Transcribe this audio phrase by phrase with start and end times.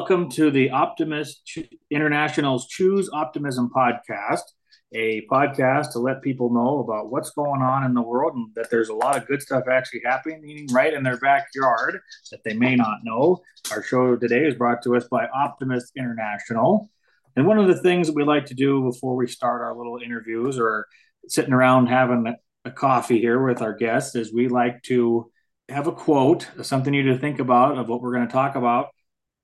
[0.00, 1.58] welcome to the Optimist
[1.90, 4.40] International's Choose Optimism podcast,
[4.94, 8.70] a podcast to let people know about what's going on in the world and that
[8.70, 12.00] there's a lot of good stuff actually happening right in their backyard
[12.30, 13.42] that they may not know.
[13.70, 16.88] Our show today is brought to us by Optimist International.
[17.36, 19.98] And one of the things that we like to do before we start our little
[20.02, 20.86] interviews or
[21.28, 25.30] sitting around having a coffee here with our guests is we like to
[25.68, 28.88] have a quote, something you to think about of what we're going to talk about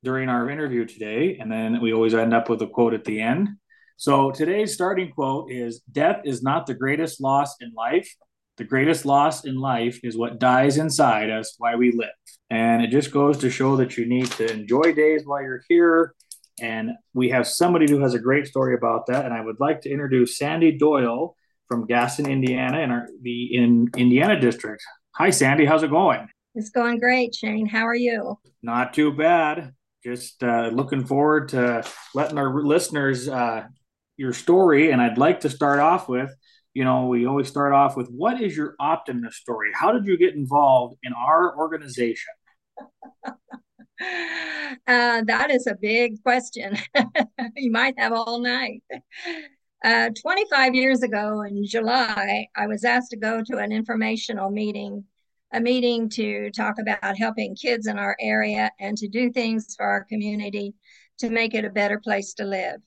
[0.03, 1.39] during our interview today.
[1.41, 3.49] And then we always end up with a quote at the end.
[3.97, 8.09] So today's starting quote is Death is not the greatest loss in life.
[8.57, 12.09] The greatest loss in life is what dies inside us while we live.
[12.49, 16.15] And it just goes to show that you need to enjoy days while you're here.
[16.61, 19.25] And we have somebody who has a great story about that.
[19.25, 21.37] And I would like to introduce Sandy Doyle
[21.69, 24.83] from Gaston, Indiana, in our the in Indiana district.
[25.17, 25.65] Hi, Sandy.
[25.67, 26.29] How's it going?
[26.55, 27.67] It's going great, Shane.
[27.67, 28.39] How are you?
[28.63, 29.75] Not too bad.
[30.07, 33.65] Just uh, looking forward to letting our listeners uh,
[34.17, 34.93] your story.
[34.93, 36.33] And I'd like to start off with,
[36.75, 39.73] you know, we always start off with what is your optimist story?
[39.75, 42.33] How did you get involved in our organization?
[43.27, 43.35] uh,
[44.87, 46.79] that is a big question.
[47.57, 48.85] you might have all night.
[49.85, 55.03] Uh, 25 years ago in July, I was asked to go to an informational meeting,
[55.53, 59.87] a meeting to talk about helping kids in our area and to do things for
[59.87, 60.75] our community
[61.19, 62.81] to make it a better place to live.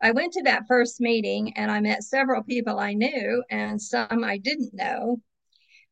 [0.00, 4.22] I went to that first meeting and I met several people I knew and some
[4.22, 5.20] I didn't know,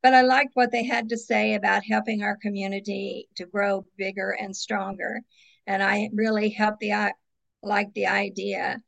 [0.03, 4.37] but I liked what they had to say about helping our community to grow bigger
[4.39, 5.23] and stronger.
[5.67, 7.13] And I really helped the,
[7.63, 8.81] like the idea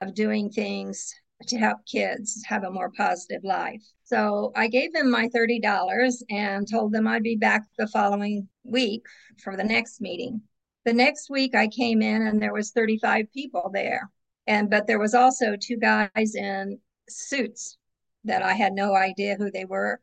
[0.00, 1.10] of doing things
[1.46, 3.82] to help kids have a more positive life.
[4.06, 9.02] So I gave them my $30 and told them I'd be back the following week
[9.42, 10.42] for the next meeting.
[10.84, 14.08] The next week I came in and there was 35 people there.
[14.46, 16.78] And but there was also two guys in
[17.08, 17.78] suits
[18.22, 20.00] that I had no idea who they were.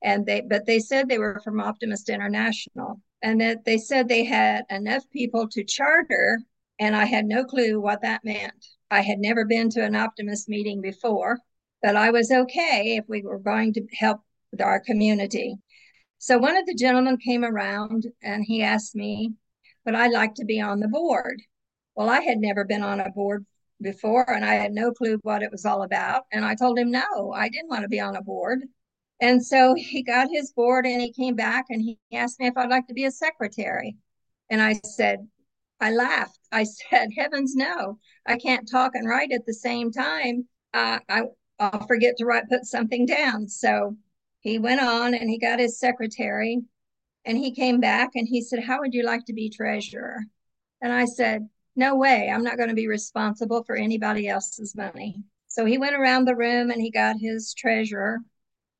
[0.00, 4.24] And they but they said they were from Optimist International and that they said they
[4.24, 6.40] had enough people to charter
[6.78, 8.64] and I had no clue what that meant.
[8.92, 11.40] I had never been to an Optimist meeting before,
[11.82, 14.20] but I was okay if we were going to help
[14.60, 15.56] our community.
[16.18, 19.32] So one of the gentlemen came around and he asked me,
[19.86, 21.40] would I like to be on the board?
[21.94, 23.46] Well, I had never been on a board
[23.80, 26.24] before and I had no clue what it was all about.
[26.32, 28.60] And I told him, no, I didn't want to be on a board.
[29.20, 32.56] And so he got his board and he came back and he asked me if
[32.56, 33.96] I'd like to be a secretary.
[34.50, 35.26] And I said,
[35.80, 36.38] I laughed.
[36.52, 40.48] I said, heavens no, I can't talk and write at the same time.
[40.72, 41.22] Uh, I,
[41.60, 43.48] I'll forget to write, put something down.
[43.48, 43.96] So
[44.40, 46.62] he went on and he got his secretary
[47.24, 50.24] and he came back and he said, how would you like to be treasurer?
[50.80, 55.22] And I said, no way, I'm not going to be responsible for anybody else's money.
[55.48, 58.18] So he went around the room and he got his treasurer.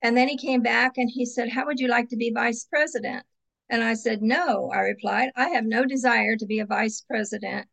[0.03, 2.65] And then he came back and he said, How would you like to be vice
[2.65, 3.25] president?
[3.69, 7.69] And I said, No, I replied, I have no desire to be a vice president.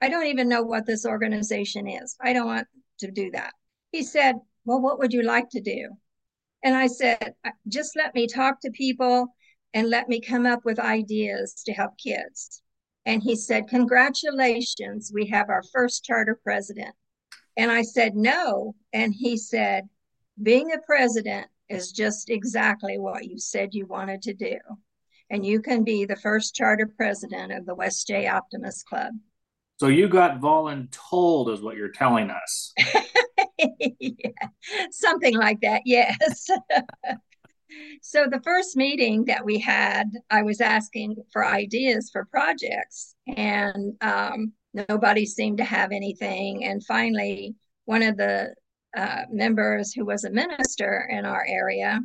[0.00, 2.16] I don't even know what this organization is.
[2.20, 2.68] I don't want
[3.00, 3.52] to do that.
[3.90, 5.88] He said, Well, what would you like to do?
[6.62, 9.34] And I said, uh, Just let me talk to people
[9.74, 12.62] and let me come up with ideas to help kids.
[13.06, 16.94] And he said, Congratulations, we have our first charter president.
[17.56, 18.74] And I said, No.
[18.92, 19.88] And he said,
[20.42, 24.58] Being a president is just exactly what you said you wanted to do
[25.32, 29.14] and you can be the first charter president of the West Jay Optimist Club.
[29.80, 32.74] So you got voluntold, is what you're telling us.
[33.58, 34.30] yeah,
[34.90, 36.48] something like that, yes.
[38.02, 43.94] so the first meeting that we had, I was asking for ideas for projects, and
[44.00, 44.52] um,
[44.88, 46.64] nobody seemed to have anything.
[46.64, 47.54] And finally,
[47.84, 48.54] one of the
[48.96, 52.00] uh, members who was a minister in our area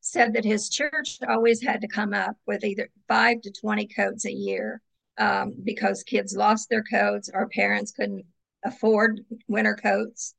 [0.00, 4.24] said that his church always had to come up with either five to 20 coats
[4.24, 4.80] a year
[5.18, 8.24] um, because kids lost their coats or parents couldn't
[8.64, 10.34] afford winter coats.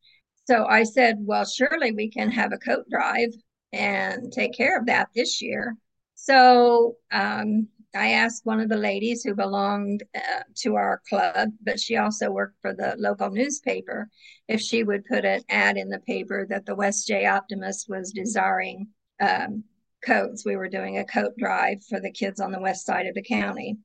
[0.48, 3.30] So I said, well, surely we can have a coat drive
[3.72, 5.76] and take care of that this year.
[6.16, 11.80] So um, I asked one of the ladies who belonged uh, to our club, but
[11.80, 14.10] she also worked for the local newspaper,
[14.48, 18.12] if she would put an ad in the paper that the West Jay Optimist was
[18.12, 18.88] desiring
[19.20, 19.64] um,
[20.06, 20.46] coats.
[20.46, 23.24] We were doing a coat drive for the kids on the west side of the
[23.24, 23.78] county.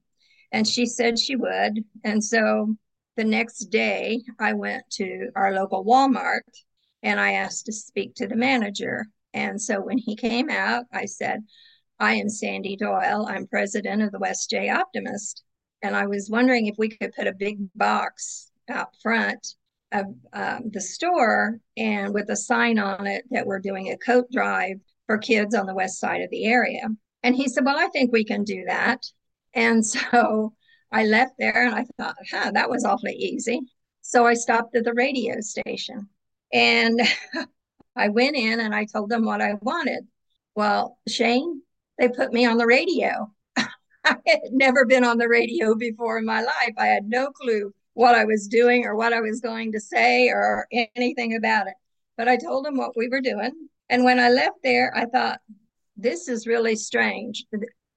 [0.53, 1.85] And she said she would.
[2.05, 2.76] And so
[3.17, 6.43] the next day, I went to our local Walmart
[7.03, 9.07] and I asked to speak to the manager.
[9.35, 11.45] And so when he came out, I said,
[11.99, 13.27] I am Sandy Doyle.
[13.29, 15.43] I'm president of the West Jay Optimist.
[15.83, 19.55] and I was wondering if we could put a big box out front
[19.93, 24.27] of um, the store and with a sign on it that we're doing a coat
[24.33, 26.89] drive for kids on the west side of the area.
[27.23, 29.05] And he said, Well, I think we can do that.
[29.55, 30.55] And so
[30.93, 33.61] I left there and I thought, huh, that was awfully easy.
[34.03, 36.09] So I stopped at the radio station
[36.53, 37.00] and
[37.97, 40.06] I went in and I told them what I wanted.
[40.55, 41.62] Well, Shane,
[41.99, 43.33] they put me on the radio.
[43.56, 46.75] I had never been on the radio before in my life.
[46.79, 50.29] I had no clue what I was doing or what I was going to say
[50.29, 51.75] or anything about it.
[52.17, 53.69] But I told them what we were doing.
[53.89, 55.41] And when I left there, I thought,
[55.97, 57.44] this is really strange.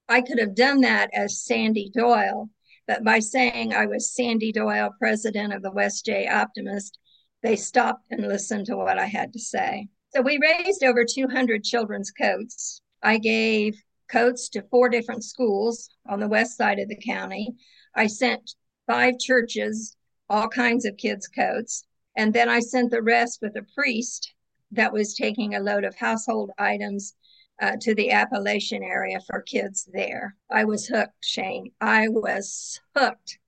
[0.08, 2.48] I could have done that as Sandy Doyle,
[2.90, 6.98] but by saying I was Sandy Doyle, president of the West Jay Optimist,
[7.40, 9.86] they stopped and listened to what I had to say.
[10.12, 12.82] So we raised over 200 children's coats.
[13.00, 17.54] I gave coats to four different schools on the west side of the county.
[17.94, 18.56] I sent
[18.88, 19.96] five churches
[20.28, 21.84] all kinds of kids' coats.
[22.16, 24.32] And then I sent the rest with a priest
[24.72, 27.14] that was taking a load of household items
[27.60, 30.36] uh, to the Appalachian area for kids there.
[30.50, 31.72] I was hooked, Shane.
[31.80, 33.38] I was hooked.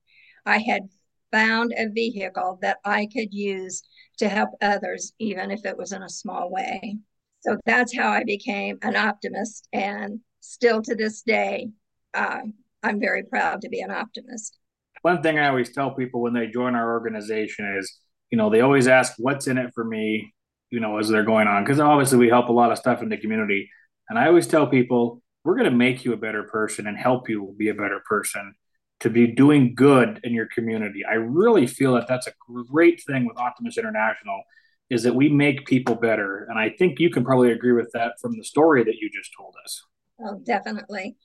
[0.44, 0.88] I had
[1.30, 3.82] found a vehicle that I could use
[4.18, 6.98] to help others, even if it was in a small way.
[7.40, 9.66] So that's how I became an optimist.
[9.72, 11.70] And still to this day,
[12.14, 12.40] uh,
[12.82, 14.58] I'm very proud to be an optimist.
[15.02, 17.98] One thing I always tell people when they join our organization is,
[18.30, 20.34] you know, they always ask, what's in it for me,
[20.70, 21.64] you know, as they're going on?
[21.64, 23.68] Because obviously we help a lot of stuff in the community.
[24.12, 27.30] And I always tell people, we're going to make you a better person and help
[27.30, 28.54] you be a better person
[29.00, 31.02] to be doing good in your community.
[31.02, 34.42] I really feel that that's a great thing with Optimist International
[34.90, 36.46] is that we make people better.
[36.50, 39.30] And I think you can probably agree with that from the story that you just
[39.34, 39.82] told us.
[40.22, 41.16] Oh, definitely.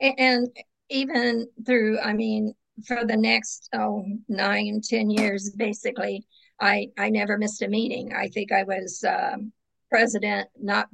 [0.00, 0.48] And
[0.90, 2.54] even through, I mean,
[2.88, 6.26] for the next oh nine, ten years, basically,
[6.60, 8.12] I I never missed a meeting.
[8.12, 9.52] I think I was um,
[9.88, 10.88] president not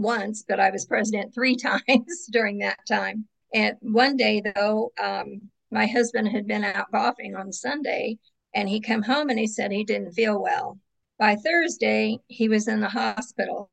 [0.00, 3.26] once, but I was president three times during that time.
[3.52, 8.18] And one day, though, um, my husband had been out golfing on Sunday,
[8.54, 10.78] and he came home and he said he didn't feel well.
[11.18, 13.70] By Thursday, he was in the hospital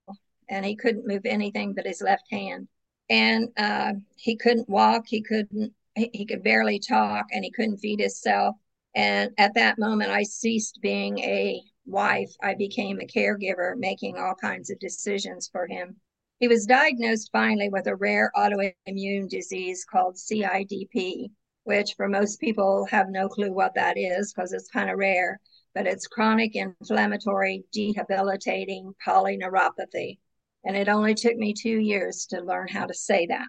[0.50, 2.68] and he couldn't move anything but his left hand.
[3.10, 8.00] And uh, he couldn't walk, he couldn't, he could barely talk, and he couldn't feed
[8.00, 8.56] himself.
[8.96, 12.32] And at that moment, I ceased being a wife.
[12.42, 15.96] I became a caregiver, making all kinds of decisions for him.
[16.40, 21.32] He was diagnosed finally with a rare autoimmune disease called CIDP,
[21.64, 25.40] which for most people have no clue what that is because it's kind of rare,
[25.74, 30.20] but it's chronic inflammatory debilitating polyneuropathy.
[30.64, 33.48] And it only took me two years to learn how to say that.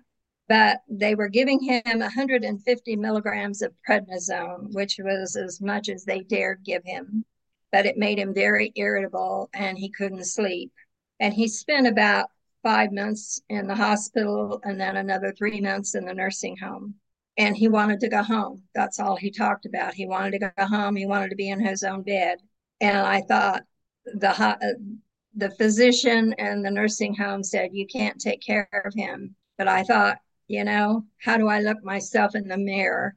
[0.49, 6.21] But they were giving him 150 milligrams of prednisone, which was as much as they
[6.21, 7.27] dared give him.
[7.71, 10.73] But it made him very irritable and he couldn't sleep.
[11.21, 12.31] And he spent about
[12.69, 16.95] five months in the hospital and then another three months in the nursing home.
[17.39, 18.63] And he wanted to go home.
[18.75, 19.95] That's all he talked about.
[19.95, 20.95] He wanted to go home.
[20.95, 22.37] He wanted to be in his own bed.
[22.83, 23.63] And I thought
[24.05, 24.77] the
[25.35, 29.35] the physician and the nursing home said you can't take care of him.
[29.57, 33.15] But I thought, you know, how do I look myself in the mirror,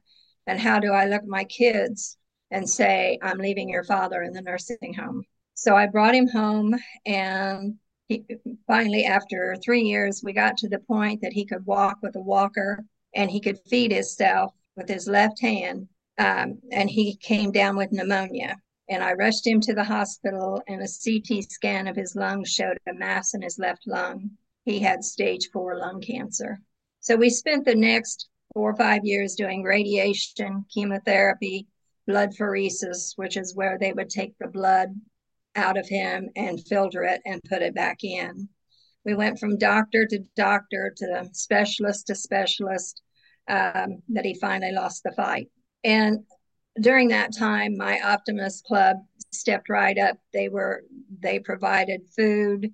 [0.47, 2.17] and how do I look my kids
[2.51, 5.25] and say I'm leaving your father in the nursing home?
[5.55, 6.73] So I brought him home
[7.05, 7.75] and
[8.11, 8.25] he,
[8.67, 12.21] finally, after three years, we got to the point that he could walk with a
[12.21, 12.83] walker
[13.15, 15.87] and he could feed himself with his left hand.
[16.17, 18.57] Um, and he came down with pneumonia.
[18.89, 22.77] And I rushed him to the hospital, and a CT scan of his lungs showed
[22.89, 24.31] a mass in his left lung.
[24.65, 26.59] He had stage four lung cancer.
[26.99, 31.67] So we spent the next four or five years doing radiation, chemotherapy,
[32.05, 34.89] blood pheresis, which is where they would take the blood
[35.55, 38.47] out of him and filter it and put it back in.
[39.05, 43.01] We went from doctor to doctor to specialist to specialist
[43.47, 45.49] um, that he finally lost the fight.
[45.83, 46.19] And
[46.79, 48.97] during that time, my Optimist Club
[49.31, 50.17] stepped right up.
[50.33, 50.83] They were
[51.21, 52.71] they provided food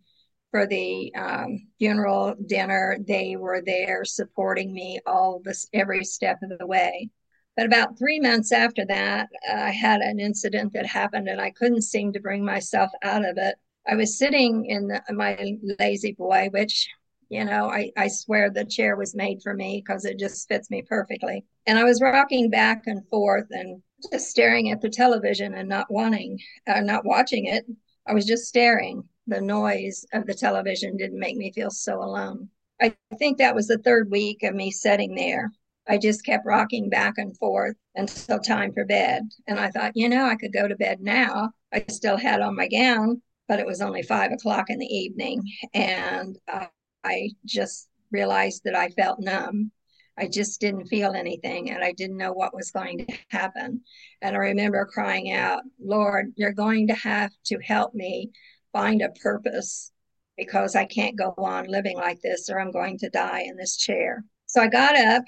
[0.51, 2.97] for the um, funeral dinner.
[3.07, 7.09] They were there supporting me all this every step of the way.
[7.57, 11.81] But about three months after that, I had an incident that happened and I couldn't
[11.81, 13.55] seem to bring myself out of it.
[13.89, 16.87] I was sitting in the, my La-Z-Boy, which,
[17.29, 20.69] you know, I, I swear the chair was made for me because it just fits
[20.69, 21.45] me perfectly.
[21.65, 25.91] And I was rocking back and forth and just staring at the television and not
[25.91, 27.65] wanting, uh, not watching it.
[28.05, 29.03] I was just staring.
[29.25, 32.49] The noise of the television didn't make me feel so alone.
[32.79, 35.51] I think that was the third week of me sitting there
[35.87, 39.23] I just kept rocking back and forth until time for bed.
[39.47, 41.51] And I thought, you know, I could go to bed now.
[41.73, 45.43] I still had on my gown, but it was only five o'clock in the evening.
[45.73, 46.67] And uh,
[47.03, 49.71] I just realized that I felt numb.
[50.17, 53.81] I just didn't feel anything and I didn't know what was going to happen.
[54.21, 58.31] And I remember crying out, Lord, you're going to have to help me
[58.73, 59.91] find a purpose
[60.35, 63.77] because I can't go on living like this or I'm going to die in this
[63.77, 64.23] chair.
[64.47, 65.23] So I got up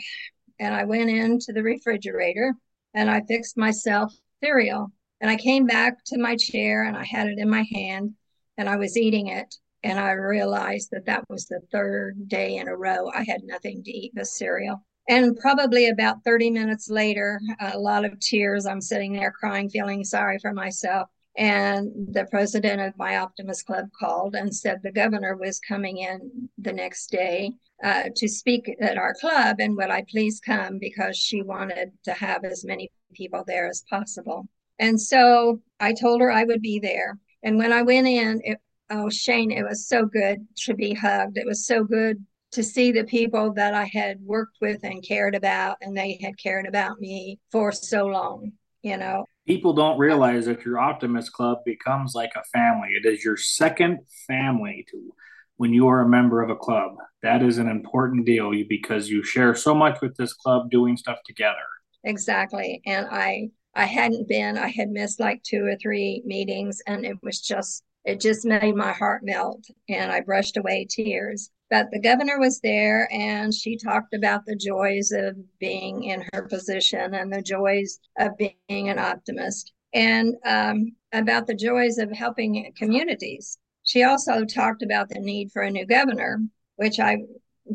[0.59, 2.53] and I went into the refrigerator
[2.93, 4.13] and I fixed myself
[4.43, 4.91] cereal.
[5.21, 8.13] And I came back to my chair and I had it in my hand
[8.57, 9.53] and I was eating it.
[9.83, 13.83] And I realized that that was the third day in a row I had nothing
[13.83, 14.85] to eat but cereal.
[15.07, 20.03] And probably about 30 minutes later, a lot of tears, I'm sitting there crying, feeling
[20.03, 21.09] sorry for myself.
[21.39, 26.49] And the president of my Optimist Club called and said the governor was coming in
[26.57, 31.15] the next day uh, to speak at our club and would I please come because
[31.15, 34.49] she wanted to have as many people there as possible.
[34.79, 37.17] And so I told her I would be there.
[37.41, 38.57] And when I went in, it,
[38.89, 41.37] oh, Shane, it was so good to be hugged.
[41.37, 45.35] It was so good to see the people that I had worked with and cared
[45.35, 48.51] about, and they had cared about me for so long,
[48.83, 49.25] you know.
[49.47, 52.89] People don't realize that your Optimist Club becomes like a family.
[52.89, 55.13] It is your second family to
[55.57, 56.95] when you are a member of a club.
[57.21, 61.17] That is an important deal because you share so much with this club doing stuff
[61.25, 61.55] together.
[62.03, 62.81] Exactly.
[62.85, 67.17] And I I hadn't been, I had missed like two or three meetings and it
[67.21, 71.51] was just it just made my heart melt and I brushed away tears.
[71.69, 76.43] But the governor was there and she talked about the joys of being in her
[76.43, 82.71] position and the joys of being an optimist and um, about the joys of helping
[82.75, 83.57] communities.
[83.83, 86.39] She also talked about the need for a new governor,
[86.75, 87.17] which I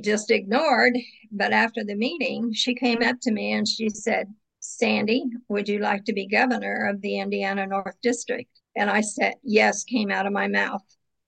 [0.01, 0.97] just ignored.
[1.31, 4.27] But after the meeting, she came up to me and she said,
[4.61, 8.51] Sandy, would you like to be governor of the Indiana North District?
[8.77, 10.83] And I said, yes, came out of my mouth.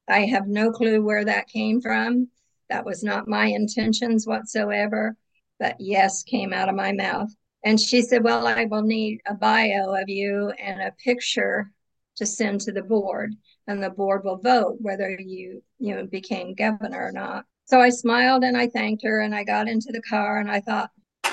[0.08, 2.28] I have no clue where that came from.
[2.68, 5.16] That was not my intentions whatsoever,
[5.58, 7.30] but yes, came out of my mouth.
[7.64, 11.70] And she said, Well, I will need a bio of you and a picture
[12.16, 13.34] to send to the board
[13.66, 17.44] and the board will vote whether you you know became governor or not.
[17.66, 20.60] So i smiled and i thanked her and i got into the car and i
[20.60, 20.90] thought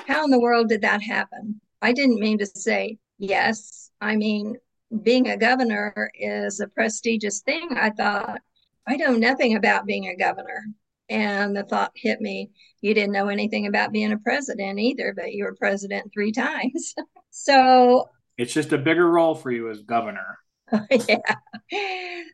[0.08, 1.62] how in the world did that happen?
[1.82, 3.92] I didn't mean to say yes.
[4.02, 4.58] I mean
[5.02, 7.70] being a governor is a prestigious thing.
[7.78, 8.42] I thought
[8.88, 10.66] i know nothing about being a governor
[11.10, 12.50] and the thought hit me
[12.81, 16.93] you didn't know anything about being a president either but you were president three times
[17.29, 20.38] so it's just a bigger role for you as governor
[21.07, 21.17] yeah.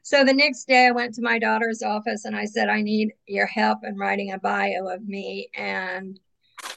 [0.03, 3.11] So the next day, I went to my daughter's office and I said, I need
[3.27, 6.19] your help in writing a bio of me and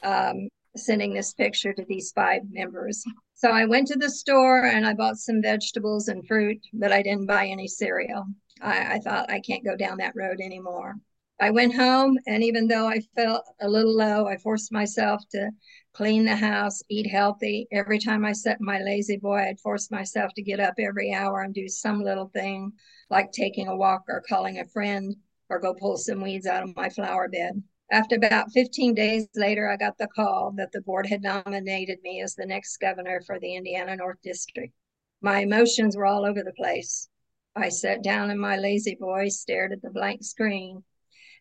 [0.03, 3.03] um, sending this picture to these five members.
[3.35, 7.01] So I went to the store and I bought some vegetables and fruit, but I
[7.01, 8.25] didn't buy any cereal.
[8.61, 10.95] I, I thought I can't go down that road anymore.
[11.39, 15.51] I went home, and even though I felt a little low, I forced myself to
[15.93, 17.67] clean the house, eat healthy.
[17.71, 21.53] Every time I set my La-Z-Boy, I'd force myself to get up every hour and
[21.53, 22.71] do some little thing
[23.09, 25.15] like taking a walk or calling a friend
[25.49, 27.61] or go pull some weeds out of my flower bed.
[27.91, 32.21] After about 15 days later, I got the call that the board had nominated me
[32.21, 34.73] as the next governor for the Indiana North District.
[35.21, 37.09] My emotions were all over the place.
[37.55, 40.83] I sat down in my La-Z-Boy, stared at the blank screen,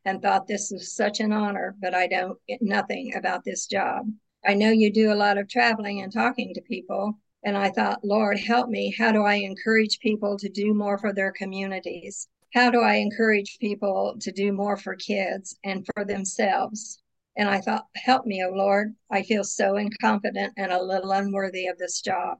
[0.04, 4.06] and thought this was such an honor, but I don't get nothing about this job.
[4.44, 7.18] I know you do a lot of traveling and talking to people.
[7.44, 8.94] And I thought, Lord, help me.
[8.96, 12.28] How do I encourage people to do more for their communities?
[12.54, 17.00] How do I encourage people to do more for kids and for themselves?
[17.36, 18.94] And I thought, help me, oh Lord.
[19.10, 22.38] I feel so incompetent and a little unworthy of this job.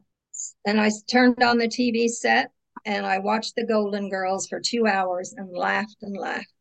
[0.67, 2.51] And I turned on the TV set
[2.85, 6.52] and I watched the Golden Girls for two hours and laughed and laughed.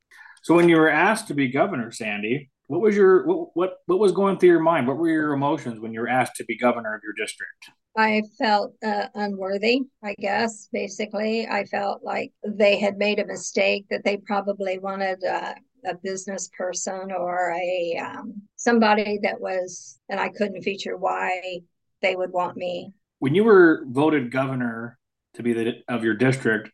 [0.42, 4.00] So when you were asked to be governor, Sandy, what was your what, what what
[4.00, 4.88] was going through your mind?
[4.88, 7.70] What were your emotions when you were asked to be governor of your district?
[7.98, 10.70] I felt uh, unworthy, I guess.
[10.72, 13.86] Basically, I felt like they had made a mistake.
[13.90, 15.54] That they probably wanted uh,
[15.86, 21.60] a business person or a um, somebody that was, and I couldn't feature why
[22.02, 22.94] they would want me.
[23.20, 24.98] When you were voted governor
[25.34, 26.72] to be the of your district,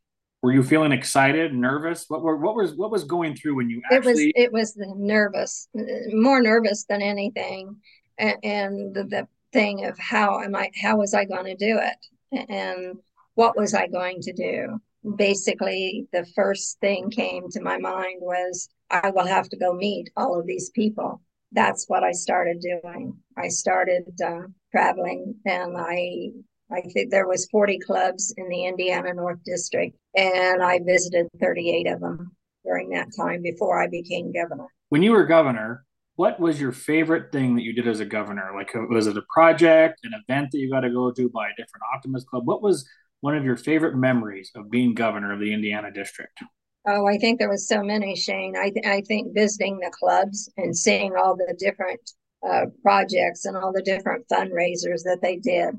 [0.48, 2.06] were you feeling excited, nervous?
[2.08, 4.32] What were what was what was going through when you actually?
[4.34, 5.68] It was it was nervous,
[6.14, 7.76] more nervous than anything,
[8.18, 10.72] and, and the, the thing of how am I?
[10.82, 12.48] How was I going to do it?
[12.50, 12.96] And
[13.36, 14.80] what was I going to do?
[15.18, 20.12] Basically, the first thing came to my mind was I will have to go meet
[20.16, 21.20] all of these people.
[21.52, 23.18] that's what I started doing.
[23.38, 26.30] I started uh, traveling, and I
[26.72, 31.88] I think there was 40 clubs in the Indiana North District, and I visited 38
[31.88, 34.68] of them during that time before I became governor.
[34.90, 38.52] When you were governor, what was your favorite thing that you did as a governor?
[38.54, 41.48] Like, uh, was it a project, an event that you got to go to by
[41.48, 42.46] a different Optimist Club?
[42.46, 42.88] What was
[43.22, 46.38] one of your favorite memories of being governor of the Indiana District?
[46.86, 48.56] Oh, I think there was so many, Shane.
[48.58, 52.00] I, th- I think visiting the clubs and seeing all the different
[52.48, 55.76] uh, projects and all the different fundraisers that they did,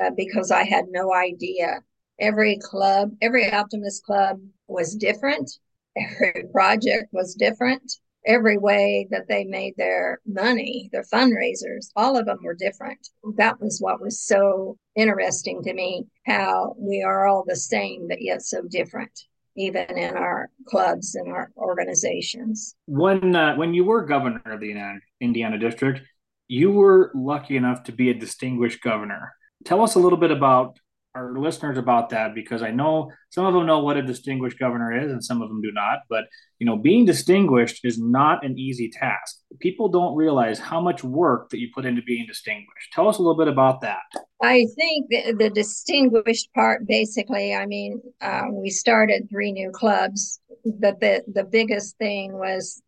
[0.00, 1.80] uh, because I had no idea.
[2.20, 5.50] Every club, every Optimist Club was different.
[5.96, 7.82] Every project was different.
[8.24, 12.98] Every way that they made their money, their fundraisers, all of them were different.
[13.36, 18.22] That was what was so interesting to me how we are all the same, but
[18.22, 19.10] yet so different
[19.58, 22.76] even in our clubs and our organizations.
[22.86, 26.02] When uh, when you were governor of the Indiana district,
[26.46, 29.34] you were lucky enough to be a distinguished governor.
[29.68, 30.78] Tell us a little bit about
[31.14, 34.98] our listeners about that because I know some of them know what a distinguished governor
[34.98, 35.98] is and some of them do not.
[36.08, 36.24] But
[36.58, 39.36] you know, being distinguished is not an easy task.
[39.60, 42.94] People don't realize how much work that you put into being distinguished.
[42.94, 44.00] Tell us a little bit about that.
[44.42, 50.40] I think the, the distinguished part, basically, I mean, uh, we started three new clubs,
[50.64, 52.80] but the the biggest thing was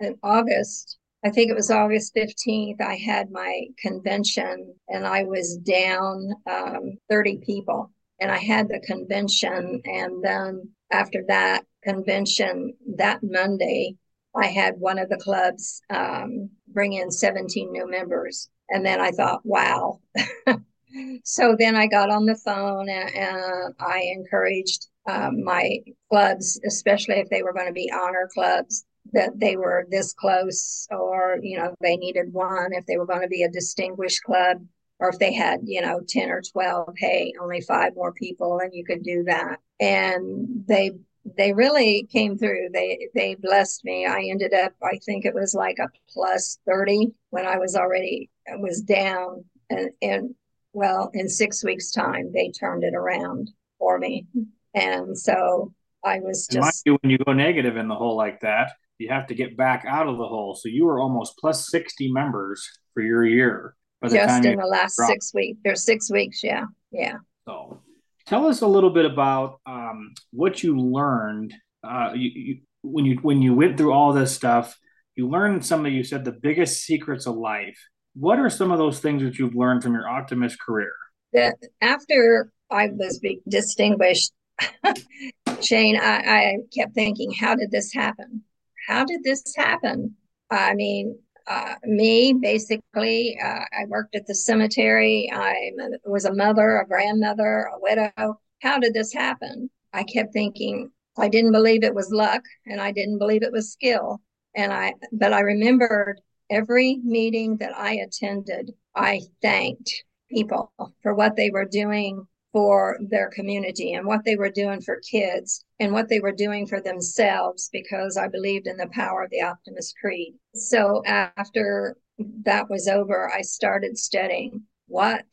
[0.00, 5.56] in August I think it was August 15th, I had my convention and I was
[5.56, 7.92] down um, 30 people.
[8.20, 9.80] And I had the convention.
[9.84, 13.96] And then after that convention, that Monday,
[14.34, 18.48] I had one of the clubs um, bring in 17 new members.
[18.70, 20.00] And then I thought, wow.
[21.24, 25.78] so then I got on the phone and, and I encouraged um, my
[26.10, 30.86] clubs, especially if they were going to be honor clubs, that they were this close
[30.90, 34.58] or you know they needed one if they were going to be a distinguished club
[34.98, 38.74] or if they had you know 10 or 12 hey only five more people and
[38.74, 39.58] you could do that.
[39.80, 40.92] And they
[41.36, 42.68] they really came through.
[42.72, 44.06] They they blessed me.
[44.06, 48.30] I ended up i think it was like a plus 30 when i was already
[48.58, 50.34] was down and and
[50.72, 54.26] well in six weeks time they turned it around for me.
[54.32, 54.42] Hmm.
[54.74, 55.72] And so
[56.04, 59.26] i was just you, when you go negative in the hole like that you have
[59.28, 60.54] to get back out of the hole.
[60.54, 63.74] So you were almost plus 60 members for your year.
[64.04, 65.12] Just in the last dropped.
[65.12, 65.58] six weeks.
[65.64, 66.42] There's six weeks.
[66.44, 66.66] Yeah.
[66.92, 67.16] Yeah.
[67.46, 67.80] So
[68.26, 73.16] tell us a little bit about um, what you learned uh, you, you, when you
[73.22, 74.76] when you went through all this stuff.
[75.16, 77.78] You learned some of you said the biggest secrets of life.
[78.14, 80.92] What are some of those things that you've learned from your optimist career?
[81.32, 84.32] That after I was distinguished,
[85.60, 88.44] Shane, I, I kept thinking, how did this happen?
[88.88, 90.16] How did this happen?
[90.50, 95.30] I mean, uh, me basically, uh, I worked at the cemetery.
[95.32, 95.70] I
[96.06, 98.40] was a mother, a grandmother, a widow.
[98.62, 99.70] How did this happen?
[99.92, 103.72] I kept thinking, I didn't believe it was luck and I didn't believe it was
[103.72, 104.22] skill.
[104.54, 110.72] And I, but I remembered every meeting that I attended, I thanked people
[111.02, 115.64] for what they were doing for their community and what they were doing for kids
[115.80, 119.42] and what they were doing for themselves because I believed in the power of the
[119.42, 120.34] Optimist Creed.
[120.54, 121.96] So after
[122.44, 125.24] that was over, I started studying what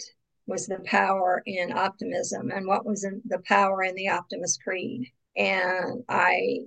[0.47, 5.08] was the power in optimism and what was the power in the Optimist Creed.
[5.36, 6.60] And I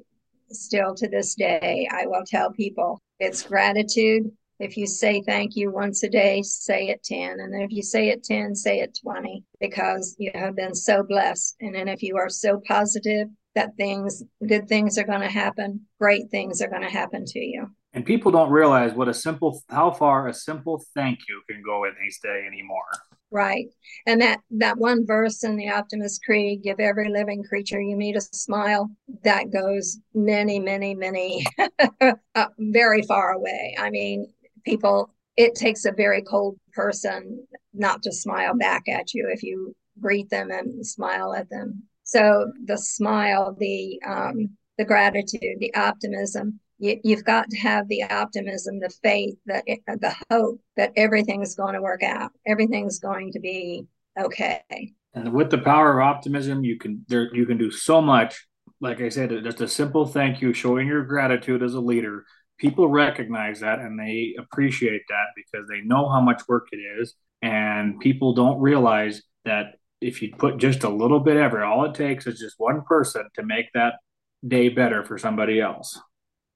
[0.50, 5.70] still to this day, I will tell people it's gratitude, if you say thank you
[5.70, 7.40] once a day, say it 10.
[7.40, 11.56] And if you say it 10, say it 20 because you have been so blessed.
[11.60, 15.86] And then if you are so positive that things, good things are going to happen,
[16.00, 17.68] great things are going to happen to you.
[17.94, 21.84] And people don't realize what a simple, how far a simple thank you can go
[21.84, 22.84] in these days anymore.
[23.30, 23.66] Right.
[24.06, 28.16] And that that one verse in the Optimist Creed, give every living creature you meet
[28.16, 28.90] a smile,
[29.22, 31.46] that goes many, many, many,
[32.00, 33.76] uh, very far away.
[33.78, 34.32] I mean,
[34.68, 39.74] people it takes a very cold person not to smile back at you if you
[40.00, 41.84] greet them and smile at them.
[42.02, 48.04] So the smile the um, the gratitude the optimism you, have got to have the
[48.04, 53.32] optimism the faith that it, the hope that everything's going to work out everything's going
[53.32, 53.84] to be
[54.18, 54.62] okay.
[55.14, 58.46] And with the power of optimism you can there you can do so much.
[58.80, 62.24] Like i said just a simple thank you showing your gratitude as a leader
[62.58, 67.14] people recognize that and they appreciate that because they know how much work it is
[67.42, 71.94] and people don't realize that if you put just a little bit ever all it
[71.94, 73.94] takes is just one person to make that
[74.46, 76.00] day better for somebody else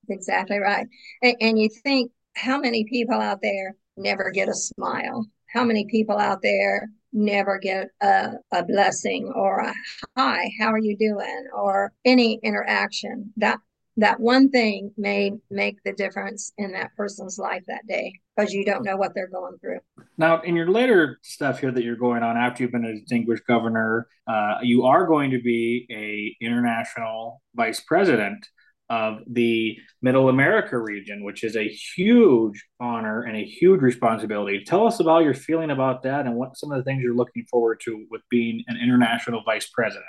[0.09, 0.87] exactly right
[1.23, 5.27] and, and you think how many people out there never get a smile?
[5.53, 9.75] How many people out there never get a, a blessing or a
[10.17, 11.47] hi, how are you doing?
[11.55, 13.33] Or any interaction.
[13.37, 13.59] That
[13.96, 18.64] that one thing may make the difference in that person's life that day because you
[18.64, 19.78] don't know what they're going through.
[20.16, 23.46] Now, in your later stuff here that you're going on after you've been a distinguished
[23.46, 28.46] governor, uh, you are going to be a international vice president
[28.92, 34.62] of the Middle America region, which is a huge honor and a huge responsibility.
[34.66, 37.46] Tell us about your feeling about that and what some of the things you're looking
[37.50, 40.05] forward to with being an international vice president.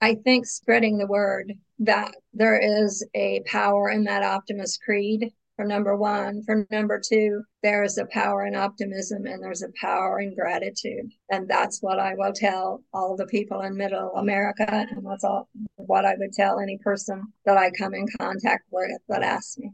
[0.00, 5.64] I think spreading the word that there is a power in that Optimist Creed for
[5.64, 6.44] number one.
[6.44, 11.10] For number two, there is a power in optimism and there's a power in gratitude.
[11.30, 14.86] And that's what I will tell all the people in middle America.
[14.88, 18.92] And that's all what I would tell any person that I come in contact with
[19.08, 19.72] that asks me.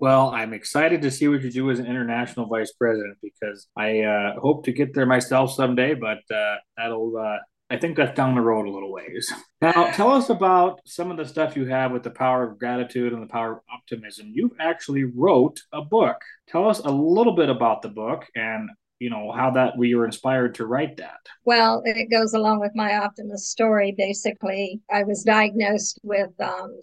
[0.00, 4.00] Well, I'm excited to see what you do as an international vice president because I
[4.00, 7.36] uh, hope to get there myself someday, but uh, that'll uh,
[7.70, 9.32] I think that's down the road a little ways.
[9.62, 13.12] Now, tell us about some of the stuff you have with the power of gratitude
[13.12, 14.32] and the power of optimism.
[14.34, 16.16] You actually wrote a book.
[16.48, 20.04] Tell us a little bit about the book and you know how that we were
[20.04, 25.24] inspired to write that well it goes along with my optimist story basically i was
[25.24, 26.78] diagnosed with um,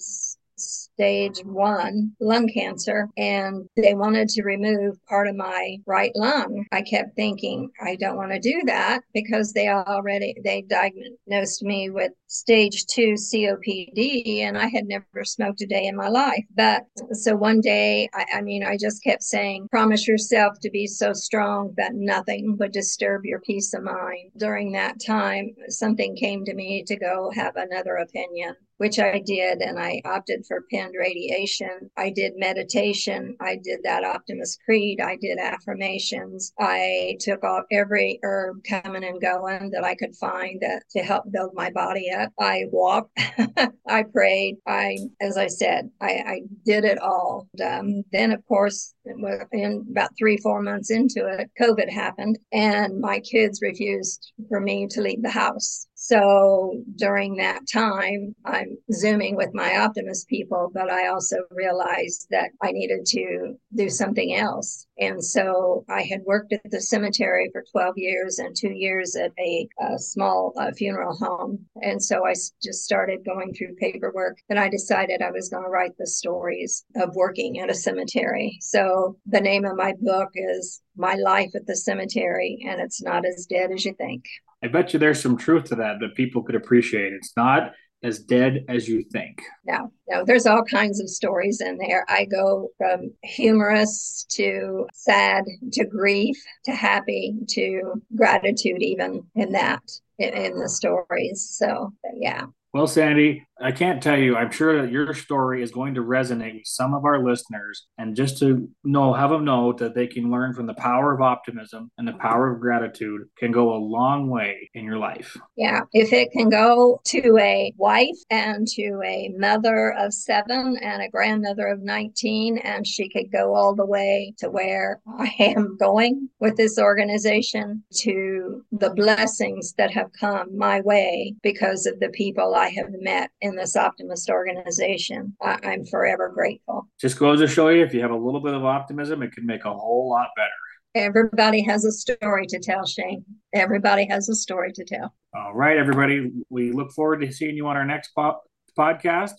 [0.58, 6.66] stage one lung cancer and they wanted to remove part of my right lung.
[6.72, 11.90] I kept thinking, I don't want to do that because they already they diagnosed me
[11.90, 16.44] with stage two COPD and I had never smoked a day in my life.
[16.56, 20.88] But so one day, I, I mean, I just kept saying, promise yourself to be
[20.88, 24.32] so strong that nothing would disturb your peace of mind.
[24.38, 29.62] During that time, something came to me to go have another opinion which I did,
[29.62, 31.90] and I opted for pinned radiation.
[31.98, 33.36] I did meditation.
[33.40, 35.02] I did that Optimist Creed.
[35.02, 36.54] I did affirmations.
[36.60, 41.32] I took off every herb coming and going that I could find that, to help
[41.32, 42.32] build my body up.
[42.40, 43.20] I walked.
[43.88, 44.58] I prayed.
[44.68, 47.48] I, as I said, I, I did it all.
[47.64, 53.20] Um, then, of course, in about three, four months into it, COVID happened, and my
[53.20, 55.87] kids refused for me to leave the house.
[56.00, 62.52] So during that time, I'm Zooming with my optimist people, but I also realized that
[62.62, 64.86] I needed to do something else.
[65.00, 69.32] And so I had worked at the cemetery for 12 years and two years at
[69.40, 71.66] a, a small uh, funeral home.
[71.82, 75.70] And so I just started going through paperwork and I decided I was going to
[75.70, 78.60] write the stories of working at a cemetery.
[78.62, 83.26] So the name of my book is My Life at the Cemetery, and it's not
[83.26, 84.26] as dead as you think.
[84.64, 87.14] I bet you there's some truth to that that people could appreciate.
[87.14, 89.42] It's not as dead as you think.
[89.66, 92.06] No, no, there's all kinds of stories in there.
[92.08, 99.82] I go from humorous to sad to grief to happy to gratitude, even in that,
[100.20, 101.48] in, in the stories.
[101.58, 102.46] So, yeah.
[102.78, 104.36] Well, Sandy, I can't tell you.
[104.36, 107.88] I'm sure that your story is going to resonate with some of our listeners.
[107.98, 111.22] And just to know, have them know that they can learn from the power of
[111.22, 115.36] optimism and the power of gratitude can go a long way in your life.
[115.56, 115.82] Yeah.
[115.94, 121.10] If it can go to a wife and to a mother of seven and a
[121.10, 126.30] grandmother of 19, and she could go all the way to where I am going
[126.40, 132.56] with this organization to the blessings that have come my way because of the people
[132.68, 135.36] I have met in this optimist organization.
[135.42, 136.90] I, I'm forever grateful.
[137.00, 139.46] Just goes to show you if you have a little bit of optimism, it can
[139.46, 141.06] make a whole lot better.
[141.06, 143.24] Everybody has a story to tell, Shane.
[143.54, 145.14] Everybody has a story to tell.
[145.34, 146.32] All right, everybody.
[146.50, 148.42] We look forward to seeing you on our next po-
[148.78, 149.34] podcast.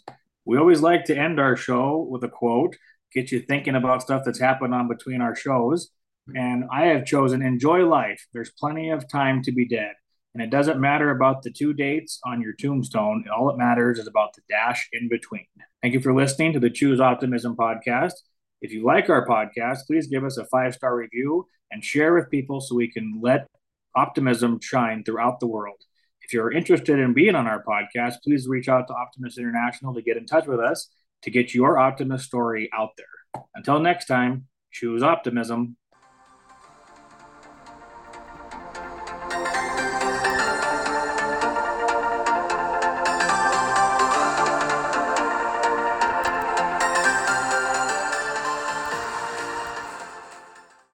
[0.46, 2.76] We always like to end our show with a quote,
[3.12, 5.90] get you thinking about stuff that's happened on between our shows.
[6.34, 8.26] And I have chosen enjoy life.
[8.32, 9.92] There's plenty of time to be dead.
[10.38, 13.24] And it doesn't matter about the two dates on your tombstone.
[13.36, 15.46] All that matters is about the dash in between.
[15.82, 18.12] Thank you for listening to the Choose Optimism podcast.
[18.62, 22.30] If you like our podcast, please give us a five star review and share with
[22.30, 23.48] people so we can let
[23.96, 25.82] optimism shine throughout the world.
[26.22, 30.02] If you're interested in being on our podcast, please reach out to Optimist International to
[30.02, 30.88] get in touch with us
[31.22, 33.42] to get your optimist story out there.
[33.56, 35.76] Until next time, choose optimism